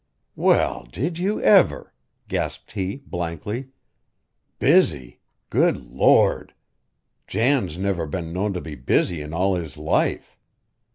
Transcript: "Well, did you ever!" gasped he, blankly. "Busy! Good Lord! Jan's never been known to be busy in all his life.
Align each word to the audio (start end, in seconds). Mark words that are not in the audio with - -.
"Well, 0.35 0.87
did 0.91 1.19
you 1.19 1.39
ever!" 1.41 1.93
gasped 2.27 2.71
he, 2.71 3.03
blankly. 3.05 3.67
"Busy! 4.57 5.19
Good 5.51 5.77
Lord! 5.77 6.55
Jan's 7.27 7.77
never 7.77 8.07
been 8.07 8.33
known 8.33 8.53
to 8.53 8.61
be 8.61 8.73
busy 8.73 9.21
in 9.21 9.31
all 9.31 9.53
his 9.53 9.77
life. 9.77 10.39